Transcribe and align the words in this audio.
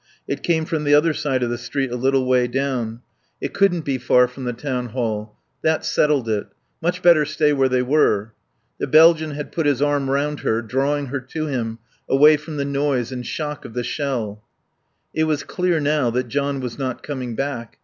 It 0.27 0.41
came 0.41 0.65
from 0.65 0.83
the 0.83 0.95
other 0.95 1.13
side 1.13 1.43
of 1.43 1.51
the 1.51 1.59
street 1.59 1.91
a 1.91 1.95
little 1.95 2.25
way 2.25 2.47
down. 2.47 3.01
It 3.39 3.53
couldn't 3.53 3.85
be 3.85 3.99
far 3.99 4.27
from 4.27 4.45
the 4.45 4.51
Town 4.53 4.87
Hall. 4.87 5.37
That 5.61 5.85
settled 5.85 6.27
it. 6.27 6.47
Much 6.81 7.03
better 7.03 7.23
stay 7.23 7.53
where 7.53 7.69
they 7.69 7.83
were. 7.83 8.33
The 8.79 8.87
Belgian 8.87 9.35
had 9.35 9.51
put 9.51 9.67
his 9.67 9.79
arm 9.79 10.09
round 10.09 10.39
her, 10.39 10.63
drawing 10.63 11.05
her 11.13 11.19
to 11.19 11.45
him, 11.45 11.77
away 12.09 12.35
from 12.37 12.57
the 12.57 12.65
noise 12.65 13.11
and 13.11 13.23
shock 13.23 13.63
of 13.63 13.75
the 13.75 13.83
shell. 13.83 14.43
It 15.13 15.25
was 15.25 15.43
clear 15.43 15.79
now 15.79 16.09
that 16.09 16.29
John 16.29 16.61
was 16.61 16.79
not 16.79 17.03
coming 17.03 17.35
back. 17.35 17.77